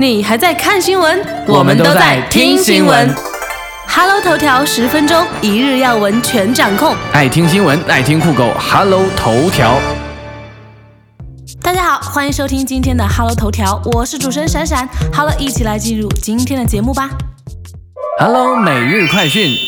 [0.00, 1.20] 你还在看新闻？
[1.48, 3.12] 我们都在听新闻。
[3.88, 6.94] Hello 头条十分钟，一日要闻全掌控。
[7.12, 9.76] 爱听新闻，爱听酷狗，Hello 头条。
[11.60, 14.88] 大家好，欢迎收听今天的 Hello 头条，我是主持人闪闪。
[15.12, 17.10] 好了，一起来进入今天的节目吧。
[18.20, 19.67] Hello 每日快讯。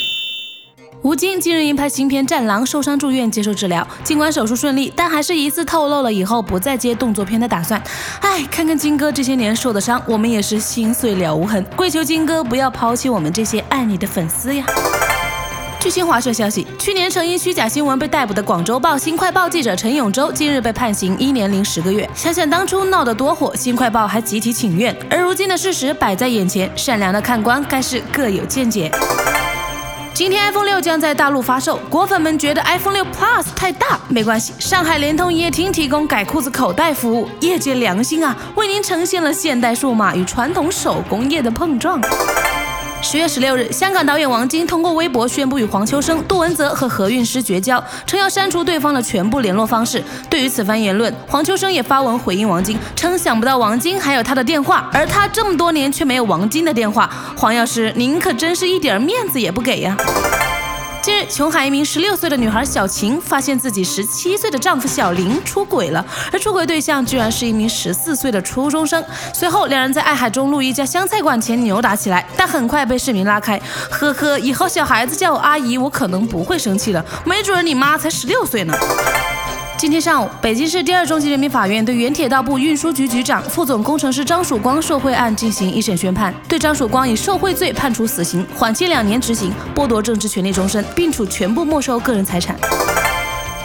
[1.03, 7.83] 吴京近日因拍新片《战狼》受伤住院接受治疗，尽管手术顺利，但还是疑似透露了以后不再接动作片的打算。
[8.21, 11.65] 唉，看看金哥这些年受的伤，我们也是心碎了无痕。
[11.74, 14.62] 跪求金哥不要抛弃我们这些爱你的粉丝呀！
[15.80, 22.07] 据新华社消息，去年曾因虚假新闻被逮捕的广州报《新快报》记者陈永洲，近日被判刑一年零十个月。
[22.15, 28.91] 想想当初闹得多火，《新快报》还集体请愿，而如今的事实摆在眼前，善良的看官该是各有见解。
[30.20, 41.98] 今天 iPhone 六将在大陆发售，果粉们觉得 iPhone 六 Plus 太大，没关系，上海联通营业厅提供改裤子口袋服务，业界良心啊，为您呈现了现代数码与传统手工业的碰撞。
[43.02, 50.02] 十月十六日，香港导演王晶通过微博宣布与黄秋生、杜文泽和何韵诗绝交，称要删除对方的全部联络方式。
[50.29, 57.10] 对于此番言论，黄秋生也发文回应王晶，称想不到王晶还有他的电话，而他这么多年却没有王晶的电话。
[57.37, 59.96] 黄药师，您可真是一点面子也不给呀！
[61.02, 69.03] 近日，琼海一名十六岁的女孩小晴发现自己十七岁的丈夫小林出轨了，而出轨对象居然是一名十四岁的初中生。
[69.32, 73.59] 随后，两人在爱海中路一家湘菜馆前扭打起来，但很快被市民拉开。
[73.91, 78.75] 呵呵，以后小孩子叫我阿姨，我可能不会生气了，没准你妈才十六岁呢。
[79.81, 92.54] 今天上午，北京市第二中级人民法院对原铁道部运输局局长、副总工程师张曙光受贿案进行一审宣判，对张曙光以受贿罪判处死刑，缓期两年执行，剥夺政治权利终身，并处全部没收个人财产。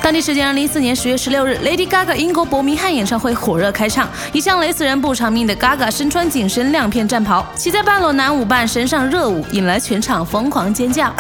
[0.01, 11.13] 当地时间二零一四年十月十六日，Lady Gaga 英国伯明翰演唱会火热开唱，一向雷死人不偿命的 Gaga 身穿紧身亮片战袍，骑在半裸男舞伴身上热舞，引来全场疯狂尖叫。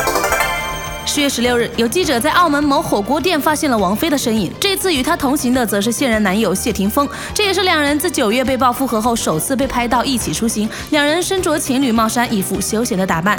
[1.07, 4.51] 十月十六日，有记者在澳门某火锅店发现了王菲的身影。
[4.59, 10.67] 这次与她同行的则是现任男友谢霆锋，这也是两人自九月被曝复合后首次被拍到一起出行。
[10.89, 13.37] 两人身着情侣帽衫，一副休闲的打扮。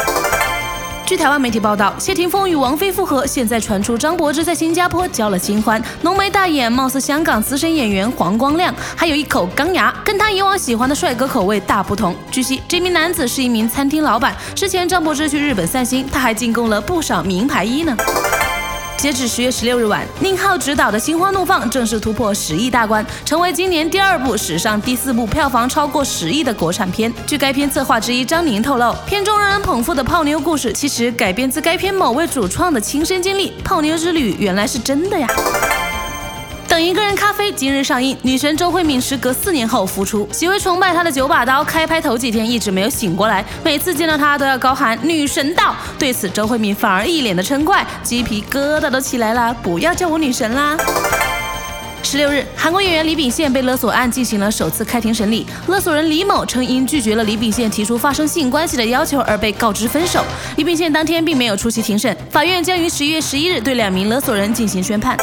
[1.07, 12.13] 据台湾媒体报道，谢霆锋与王菲复合，现在传出张柏芝在新加坡交了新欢，浓眉大眼，貌似香港资深演员黄光亮，还有一口钢牙，跟他以往喜欢的帅哥口味大不同。
[12.33, 17.97] 据悉，这名男子是一名餐厅老板，之前张柏芝去日本散心，他还进贡了不少名牌衣呢。
[18.99, 27.13] 截止十月十六日晚，宁浩执导的《心花怒放》正式突破十亿大关，成为今年第二部、史上第四部票房超过十亿的国产片。
[27.27, 33.53] 据该片策划之一张宁透露，片中让人捧腹的泡妞故事，其实改编自该片某位主创的亲身经历。
[33.63, 35.29] 泡妞之旅原来是真的呀！
[36.77, 45.75] 等一个人咖啡今日上映，女神周慧敏时隔四年后复出，极为崇拜她的九把刀开拍头几天一直没有醒过来，每次见到她都要高喊女神到。
[45.99, 50.77] 对此，周慧敏反而一脸的嗔怪，鸡皮疙瘩都起来了，不要叫我女神啦！
[52.03, 55.47] 十六日，韩国演员李秉宪被勒索案进行了首次开庭审理。
[55.69, 60.23] 勒索人李某称因拒绝了李秉宪提出发生性关系的要求而被告知分手。
[60.59, 65.17] 李秉宪当天并没有出席庭审，法院将于十一月十一日对两名勒索人进行宣判。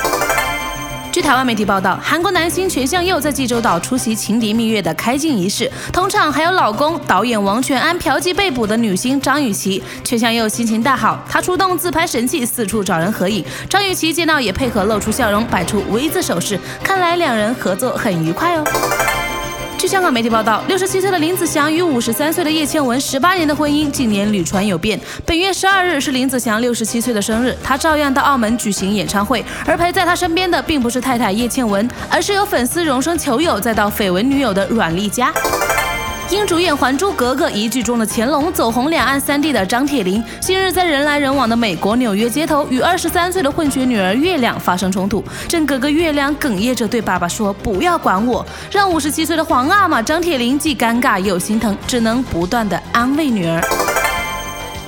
[1.13, 9.84] 据台湾媒体报道，韩国男星全相佑在济州岛出席情敌蜜月的开镜仪式，同场还有老公导演王全安嫖妓被捕的女星张雨绮。
[10.03, 13.46] 全相佑心情大好，他出动自拍神器四处找人合影。
[13.69, 18.63] 张雨绮见到也配合露出笑容，摆出 V 字手势，看来两人合作很愉快哦。
[19.83, 24.97] 据香港媒体报道，六十七岁的林子祥与五十三岁的叶倩文十八年的婚姻近年屡传有变。
[25.25, 35.33] 本月十二日是林子祥六十七岁的生日，他照样到澳门举行演唱会，而陪在他身边的并不是太太叶倩文，而是由粉丝荣升球友再到绯闻女友的阮丽佳。
[36.33, 45.23] 因主演《还珠格格》一剧中的乾隆走红两岸三地的张铁林，近日在人来人往的美国纽约街头与二十三岁的混血女儿月亮发生冲突。
[45.47, 53.61] 正哥哥月亮哽咽着对爸爸说：“不要管我。”让五十七岁的皇阿玛张铁林既尴尬又心疼，只能不断的安慰女儿。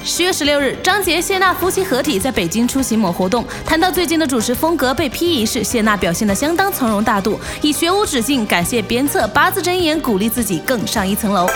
[0.08, 11.48] 十月十六日，张杰、谢娜夫妻合体在北京出席某活动，谈到最近的主持风格被批一事，谢娜表现得相当从容大度，以学无止境感谢鞭策，八字真言鼓励自己更上一层楼。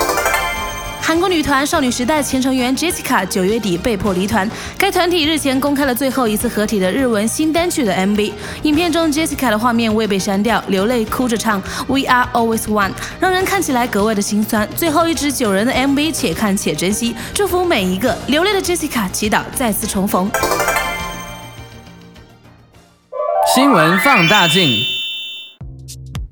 [1.09, 4.47] 韩国女团少女时代前成员 Jessica 九月底被迫离团，
[4.77, 8.31] 该团体日前公开了最后一次合体的日文新单曲的 MV。
[8.61, 14.69] 影片中 Jessica 的画面未被删掉，流泪哭着唱 We are always one，让人看起来格外的心酸。
[14.75, 20.29] 最后一支九人的 MV，且看且珍惜，祝福每一个流泪的 Jessica，祈祷再次重逢。
[23.55, 24.98] 新闻放大镜。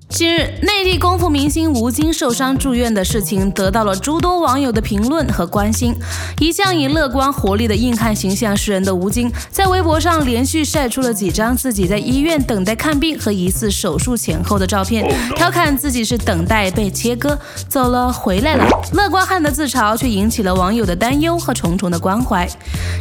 [0.09, 5.93] 近日，内地功夫明星吴京受伤住院的事情得到了诸多网友的评论和关心。
[6.39, 15.05] 一向以乐观活力的硬汉形象示人的吴京，在微博上连续晒出了几张自己在医院等待看病和疑似手术前后的照片，
[15.35, 17.37] 调侃自己是等待被切割，
[17.67, 18.65] 走了回来了。
[18.93, 22.47] 乐观汉的自嘲却引起了网友的担忧和重重的关怀。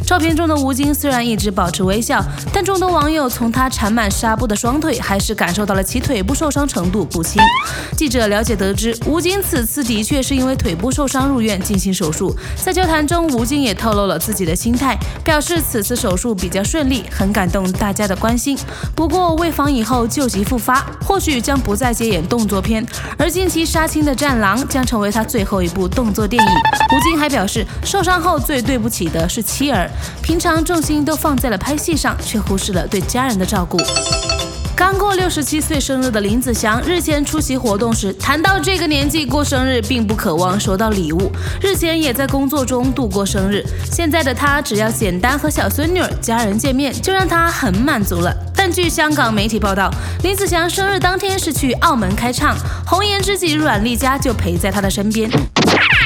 [0.05, 2.21] 照片中的吴京虽然一直保持微笑，
[2.51, 6.96] 但众多网友从他缠满纱布的双腿，还是感受到了其腿部受伤程度。
[7.03, 7.41] 不清。
[7.95, 12.35] 记者了解得知，吴京此次的确是因为腿部受伤入院进行手术。
[12.55, 18.57] 在交谈中，吴京也透露了自己的心态，表示此次手术比较顺利，很感动大家的关心。
[18.95, 22.85] 不过，为防以后旧疾复发，或许将不再接演动作片，
[23.17, 26.51] 而近期杀青的《战狼》将成为他最后一部动作电影。
[26.95, 29.89] 吴京还表示，受伤后最对不起的是妻儿，
[30.21, 33.77] 平常重心都放在了拍戏上，却忽视了对家人的照顾。
[34.77, 43.65] 刚过六十七岁生日的林子祥日前出席活动时，谈到这个年纪过生日并不渴望收到礼物，日前也在工作中度过生日。
[43.91, 48.31] 现在的他只要简单和小孙女、家人见面，就让他很满足了。
[48.55, 49.91] 但据香港媒体报道，
[50.21, 55.27] 林子祥生日当天是去澳门开唱，红颜知己阮丽佳就陪在他的身边。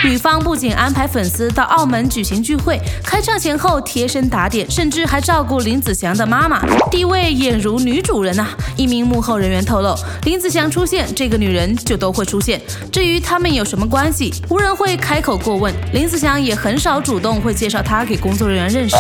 [0.03, 6.59] 女方不仅安排粉丝到澳门举行聚会，开唱前后贴身打点，甚至还照顾林子祥的妈妈，
[6.89, 8.47] 地位俨如女主人呐。
[8.75, 12.59] 一名幕后人员透露，林子祥出现，这个女人就都会出现。
[12.91, 15.71] 至于他们有什么关系，无人会开口过问。
[15.93, 18.95] 林子祥也很少主动会介绍她给工作人员认识。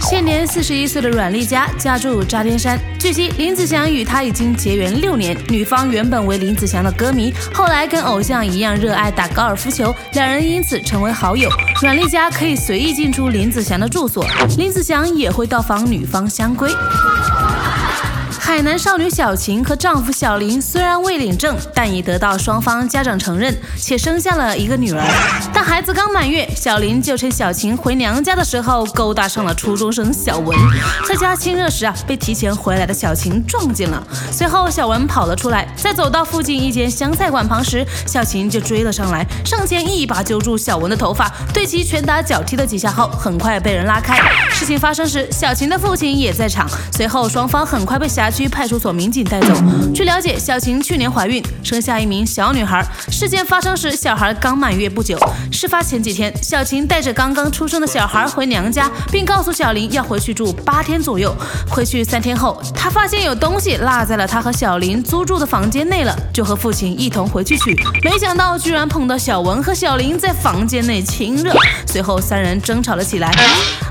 [0.00, 2.80] 现年四十一岁的阮丽佳家住扎天山。
[2.98, 5.36] 据悉，林子祥与她已经结缘六年。
[5.48, 11.50] 女方原本为林子祥的歌迷，后来跟偶像一样热爱打高尔夫球，两人因此成为好友。
[11.82, 14.24] 阮丽佳可以随意进出林子祥的住所，
[14.56, 16.70] 林子祥也会到访女方相归。
[18.50, 25.00] 海南少女小晴和丈夫小林虽然未领证，但已得到双方家长承认，且生下了一个女儿。
[25.54, 30.58] 但孩子刚满月，小林就趁小晴回娘家的时候勾搭上了初中生小文，
[31.06, 34.02] 在家亲热时啊，被提前回来的小晴撞见了。
[34.32, 44.18] 随后小文跑了出来，在走到附近一间湘菜馆旁时，小晴就追了上来，上前一把揪住小文的头发，对其拳打脚踢了几下后，很快被人拉开。
[44.50, 46.68] 事情发生时，小晴的父亲也在场。
[46.92, 48.39] 随后双方很快被辖区。
[48.40, 49.52] 区派出所民警带走。
[49.94, 52.82] 据了解，小晴去年怀孕，生下一名小女孩。
[53.10, 55.18] 事件发生时，小孩刚满月不久。
[55.52, 61.36] 事发前几天，小晴带着刚刚出生的小孩回娘家，并告诉小林要回去住八天左右。
[61.68, 67.78] 回去三天后，她发现有东西落在了她和小林租住的房间内了，就和父亲一同回去取。
[68.02, 71.52] 没想到居然碰到小文和小林在房间内亲热，
[71.86, 73.28] 随后三人争吵了起来。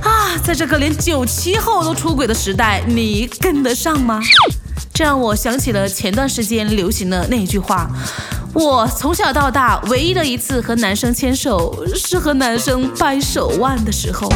[0.01, 4.19] 啊，在这个连九七后都出轨的时代，你跟得上吗？
[4.93, 7.89] 这让我想起了前段时间流行的那句话：
[8.53, 14.29] 我从小到大唯一的一次和男生牵手，是和男生掰手腕的时候。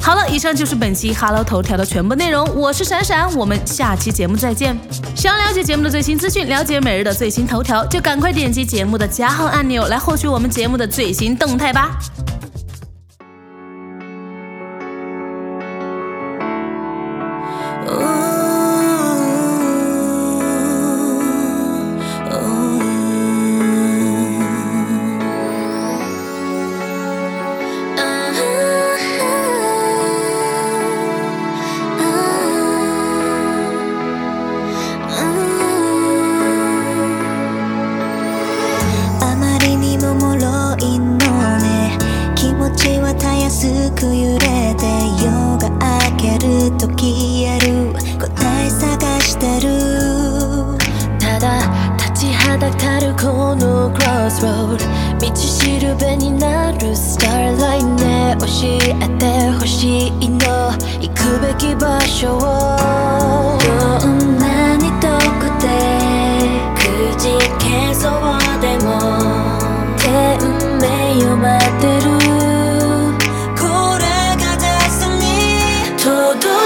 [0.00, 2.48] 好了，以上就是本期 Hello 头条的全部内容。
[2.54, 4.76] 我是闪闪，我们下期节目再见。
[5.14, 11.96] 想了解节目的最新资讯，了解每日的最新头条，就赶快点击节目的加号按钮来获取我们节目的最新动态吧。
[39.92, 41.16] にも脆いの
[41.58, 41.98] ね。
[42.34, 44.86] 気持ちはたやすく揺れて
[45.20, 45.68] 夜が
[46.08, 47.12] 明けると消
[47.44, 47.92] える。
[48.18, 48.24] 答
[48.64, 50.78] え探してる。
[51.20, 51.68] ただ
[51.98, 54.78] 立ちはだかるこのクロスロー
[55.20, 58.34] ド道しるべになるスターラインね。
[58.40, 60.72] 教えてほしいの。
[61.00, 62.71] 行くべき場所を
[76.32, 76.61] 모두